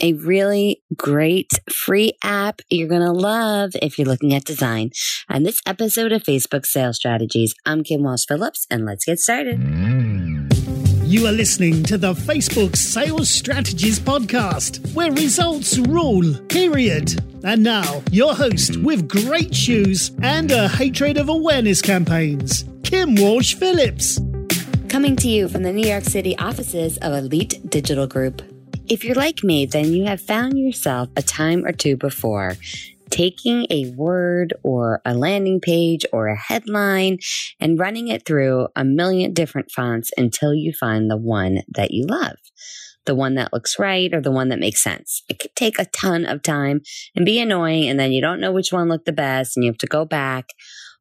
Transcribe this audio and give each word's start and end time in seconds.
a 0.00 0.12
really 0.14 0.82
great 0.96 1.52
free 1.70 2.12
app 2.22 2.60
you're 2.70 2.88
going 2.88 3.02
to 3.02 3.12
love 3.12 3.72
if 3.82 3.98
you're 3.98 4.06
looking 4.06 4.34
at 4.34 4.44
design. 4.44 4.90
On 5.28 5.42
this 5.42 5.60
episode 5.66 6.12
of 6.12 6.22
Facebook 6.22 6.66
Sales 6.66 6.96
Strategies, 6.96 7.54
I'm 7.66 7.82
Kim 7.82 8.02
Walsh 8.02 8.26
Phillips, 8.26 8.66
and 8.70 8.84
let's 8.84 9.04
get 9.04 9.18
started. 9.18 9.58
You 11.04 11.26
are 11.26 11.32
listening 11.32 11.82
to 11.84 11.96
the 11.96 12.12
Facebook 12.12 12.76
Sales 12.76 13.30
Strategies 13.30 13.98
Podcast, 13.98 14.94
where 14.94 15.10
results 15.10 15.78
rule, 15.78 16.34
period. 16.48 17.24
And 17.44 17.62
now, 17.62 18.02
your 18.10 18.34
host 18.34 18.76
with 18.78 19.08
great 19.08 19.54
shoes 19.54 20.10
and 20.22 20.50
a 20.50 20.68
hatred 20.68 21.16
of 21.16 21.30
awareness 21.30 21.80
campaigns, 21.80 22.64
Kim 22.82 23.14
Walsh 23.14 23.54
Phillips. 23.54 24.20
Coming 24.88 25.16
to 25.16 25.28
you 25.28 25.48
from 25.48 25.62
the 25.62 25.72
New 25.72 25.88
York 25.88 26.04
City 26.04 26.36
offices 26.38 26.98
of 26.98 27.12
Elite 27.12 27.70
Digital 27.70 28.06
Group. 28.06 28.42
If 28.88 29.04
you're 29.04 29.14
like 29.14 29.44
me, 29.44 29.66
then 29.66 29.92
you 29.92 30.06
have 30.06 30.20
found 30.20 30.58
yourself 30.58 31.10
a 31.14 31.22
time 31.22 31.66
or 31.66 31.72
two 31.72 31.96
before 31.96 32.56
taking 33.10 33.66
a 33.68 33.90
word 33.90 34.54
or 34.62 35.02
a 35.04 35.14
landing 35.14 35.60
page 35.60 36.06
or 36.10 36.28
a 36.28 36.36
headline 36.36 37.18
and 37.60 37.78
running 37.78 38.08
it 38.08 38.24
through 38.24 38.68
a 38.76 38.84
million 38.84 39.34
different 39.34 39.70
fonts 39.70 40.10
until 40.16 40.54
you 40.54 40.72
find 40.72 41.10
the 41.10 41.18
one 41.18 41.62
that 41.68 41.90
you 41.90 42.06
love. 42.06 42.36
The 43.04 43.14
one 43.14 43.34
that 43.34 43.52
looks 43.52 43.78
right 43.78 44.12
or 44.12 44.22
the 44.22 44.30
one 44.30 44.48
that 44.48 44.58
makes 44.58 44.82
sense. 44.82 45.22
It 45.28 45.38
could 45.38 45.54
take 45.54 45.78
a 45.78 45.86
ton 45.86 46.24
of 46.24 46.42
time 46.42 46.80
and 47.14 47.26
be 47.26 47.40
annoying, 47.40 47.88
and 47.88 48.00
then 48.00 48.12
you 48.12 48.22
don't 48.22 48.40
know 48.40 48.52
which 48.52 48.72
one 48.72 48.88
looked 48.88 49.06
the 49.06 49.12
best, 49.12 49.56
and 49.56 49.64
you 49.64 49.70
have 49.70 49.78
to 49.78 49.86
go 49.86 50.04
back. 50.04 50.46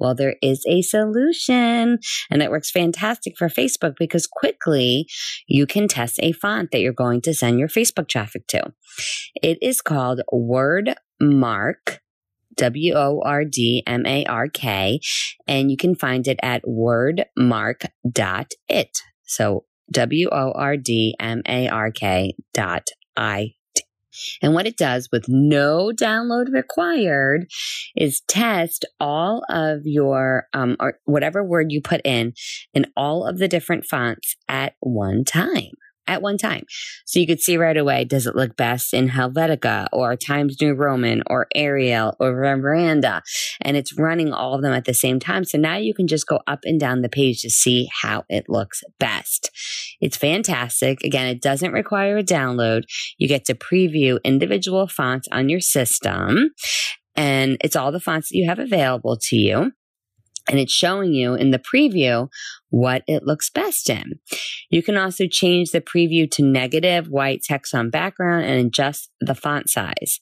Well, 0.00 0.14
there 0.14 0.36
is 0.42 0.64
a 0.66 0.82
solution 0.82 1.98
and 2.30 2.42
it 2.42 2.50
works 2.50 2.70
fantastic 2.70 3.36
for 3.36 3.48
Facebook 3.48 3.96
because 3.98 4.26
quickly 4.26 5.06
you 5.46 5.66
can 5.66 5.88
test 5.88 6.18
a 6.22 6.32
font 6.32 6.70
that 6.72 6.80
you're 6.80 6.92
going 6.92 7.20
to 7.22 7.34
send 7.34 7.58
your 7.58 7.68
Facebook 7.68 8.08
traffic 8.08 8.46
to. 8.48 8.72
It 9.42 9.58
is 9.62 9.80
called 9.82 10.22
Wordmark. 10.32 11.98
W 12.56 12.94
O 12.94 13.22
R 13.24 13.44
D 13.44 13.84
M 13.86 14.04
A 14.04 14.24
R 14.26 14.48
K, 14.48 14.98
and 15.46 15.70
you 15.70 15.76
can 15.76 15.94
find 15.94 16.26
it 16.26 16.40
at 16.42 16.64
wordmark.it. 16.64 18.98
So 19.24 19.64
W 19.92 20.28
O 20.30 20.52
R 20.52 20.76
D 20.76 21.14
M 21.18 21.42
A 21.46 21.68
R 21.68 21.90
K 21.90 22.34
dot 22.52 22.88
I 23.16 23.54
and 24.42 24.54
what 24.54 24.66
it 24.66 24.76
does 24.76 25.08
with 25.12 25.24
no 25.28 25.92
download 25.94 26.52
required 26.52 27.50
is 27.96 28.20
test 28.28 28.84
all 28.98 29.42
of 29.48 29.80
your, 29.84 30.46
um, 30.52 30.76
or 30.80 30.98
whatever 31.04 31.44
word 31.44 31.72
you 31.72 31.80
put 31.80 32.00
in 32.04 32.32
in 32.74 32.86
all 32.96 33.26
of 33.26 33.38
the 33.38 33.48
different 33.48 33.84
fonts 33.84 34.36
at 34.48 34.74
one 34.80 35.24
time 35.24 35.72
at 36.10 36.20
one 36.20 36.36
time. 36.36 36.64
So 37.06 37.20
you 37.20 37.26
could 37.26 37.40
see 37.40 37.56
right 37.56 37.76
away, 37.76 38.04
does 38.04 38.26
it 38.26 38.34
look 38.34 38.56
best 38.56 38.92
in 38.92 39.08
Helvetica 39.08 39.86
or 39.92 40.16
Times 40.16 40.60
New 40.60 40.74
Roman 40.74 41.22
or 41.28 41.46
Arial 41.54 42.16
or 42.18 42.32
Veranda? 42.32 43.22
And 43.60 43.76
it's 43.76 43.96
running 43.96 44.32
all 44.32 44.54
of 44.54 44.62
them 44.62 44.72
at 44.72 44.84
the 44.84 44.92
same 44.92 45.20
time. 45.20 45.44
So 45.44 45.56
now 45.56 45.76
you 45.76 45.94
can 45.94 46.08
just 46.08 46.26
go 46.26 46.40
up 46.46 46.60
and 46.64 46.80
down 46.80 47.02
the 47.02 47.08
page 47.08 47.42
to 47.42 47.50
see 47.50 47.88
how 48.02 48.24
it 48.28 48.46
looks 48.48 48.82
best. 48.98 49.50
It's 50.00 50.16
fantastic. 50.16 51.02
Again, 51.04 51.28
it 51.28 51.40
doesn't 51.40 51.72
require 51.72 52.18
a 52.18 52.24
download. 52.24 52.82
You 53.18 53.28
get 53.28 53.44
to 53.44 53.54
preview 53.54 54.18
individual 54.24 54.88
fonts 54.88 55.28
on 55.30 55.48
your 55.48 55.60
system 55.60 56.50
and 57.16 57.56
it's 57.62 57.76
all 57.76 57.92
the 57.92 58.00
fonts 58.00 58.30
that 58.30 58.36
you 58.36 58.48
have 58.48 58.58
available 58.58 59.18
to 59.20 59.36
you 59.36 59.72
and 60.50 60.58
it's 60.58 60.72
showing 60.72 61.14
you 61.14 61.34
in 61.34 61.52
the 61.52 61.60
preview 61.60 62.28
what 62.70 63.02
it 63.06 63.22
looks 63.24 63.50
best 63.50 63.88
in. 63.88 64.18
You 64.68 64.82
can 64.82 64.96
also 64.96 65.26
change 65.26 65.70
the 65.70 65.80
preview 65.80 66.30
to 66.32 66.42
negative 66.42 67.08
white 67.08 67.42
text 67.42 67.74
on 67.74 67.90
background 67.90 68.44
and 68.44 68.66
adjust 68.66 69.10
the 69.20 69.34
font 69.34 69.70
size. 69.70 70.18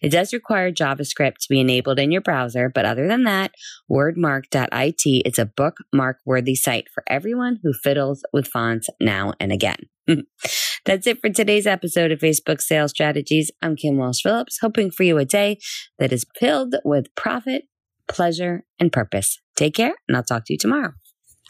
It 0.00 0.10
does 0.10 0.32
require 0.32 0.72
JavaScript 0.72 1.38
to 1.38 1.48
be 1.48 1.60
enabled 1.60 1.98
in 1.98 2.12
your 2.12 2.20
browser, 2.20 2.68
but 2.68 2.84
other 2.84 3.06
than 3.06 3.24
that, 3.24 3.52
wordmark.it 3.90 5.26
is 5.26 5.38
a 5.38 5.46
bookmark 5.46 6.18
worthy 6.24 6.54
site 6.54 6.88
for 6.94 7.02
everyone 7.08 7.58
who 7.62 7.72
fiddles 7.72 8.22
with 8.32 8.46
fonts 8.46 8.88
now 9.00 9.32
and 9.40 9.52
again. 9.52 9.76
That's 10.84 11.06
it 11.06 11.20
for 11.20 11.30
today's 11.30 11.66
episode 11.66 12.10
of 12.10 12.18
Facebook 12.18 12.60
Sales 12.60 12.90
Strategies. 12.90 13.50
I'm 13.62 13.76
Kim 13.76 13.96
Walsh 13.96 14.22
Phillips, 14.22 14.58
hoping 14.60 14.90
for 14.90 15.04
you 15.04 15.18
a 15.18 15.24
day 15.24 15.58
that 15.98 16.12
is 16.12 16.26
filled 16.38 16.74
with 16.84 17.14
profit 17.14 17.64
pleasure, 18.12 18.64
and 18.78 18.92
purpose. 18.92 19.40
Take 19.56 19.74
care, 19.74 19.94
and 20.08 20.16
I'll 20.16 20.22
talk 20.22 20.44
to 20.46 20.52
you 20.52 20.58
tomorrow. 20.58 20.92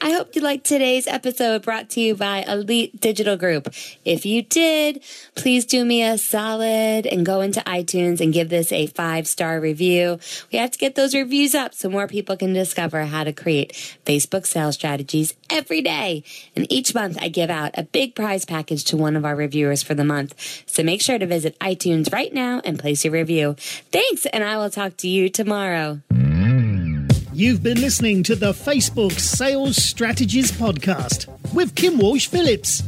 I 0.00 0.12
hope 0.12 0.36
you 0.36 0.42
liked 0.42 0.64
today's 0.64 1.08
episode 1.08 1.62
brought 1.62 1.90
to 1.90 2.00
you 2.00 2.14
by 2.14 2.44
Elite 2.46 3.00
Digital 3.00 3.36
Group. 3.36 3.74
If 4.04 4.24
you 4.24 4.42
did, 4.42 5.02
please 5.34 5.64
do 5.64 5.84
me 5.84 6.04
a 6.04 6.16
solid 6.18 7.04
and 7.04 7.26
go 7.26 7.40
into 7.40 7.60
iTunes 7.62 8.20
and 8.20 8.32
give 8.32 8.48
this 8.48 8.70
a 8.70 8.86
five 8.86 9.26
star 9.26 9.58
review. 9.60 10.20
We 10.52 10.58
have 10.58 10.70
to 10.70 10.78
get 10.78 10.94
those 10.94 11.16
reviews 11.16 11.52
up 11.52 11.74
so 11.74 11.88
more 11.88 12.06
people 12.06 12.36
can 12.36 12.52
discover 12.52 13.06
how 13.06 13.24
to 13.24 13.32
create 13.32 13.72
Facebook 14.06 14.46
sales 14.46 14.76
strategies 14.76 15.34
every 15.50 15.82
day. 15.82 16.22
And 16.54 16.70
each 16.72 16.94
month 16.94 17.18
I 17.20 17.28
give 17.28 17.50
out 17.50 17.72
a 17.74 17.82
big 17.82 18.14
prize 18.14 18.44
package 18.44 18.84
to 18.84 18.96
one 18.96 19.16
of 19.16 19.24
our 19.24 19.34
reviewers 19.34 19.82
for 19.82 19.94
the 19.94 20.04
month. 20.04 20.62
So 20.66 20.84
make 20.84 21.02
sure 21.02 21.18
to 21.18 21.26
visit 21.26 21.58
iTunes 21.58 22.12
right 22.12 22.32
now 22.32 22.62
and 22.64 22.78
place 22.78 23.04
your 23.04 23.12
review. 23.12 23.56
Thanks, 23.90 24.26
and 24.26 24.44
I 24.44 24.58
will 24.58 24.70
talk 24.70 24.96
to 24.98 25.08
you 25.08 25.28
tomorrow. 25.28 26.02
You've 27.38 27.62
been 27.62 27.80
listening 27.80 28.24
to 28.24 28.34
the 28.34 28.50
Facebook 28.50 29.12
Sales 29.12 29.76
Strategies 29.76 30.50
Podcast 30.50 31.28
with 31.54 31.76
Kim 31.76 31.96
Walsh 31.96 32.26
Phillips. 32.26 32.82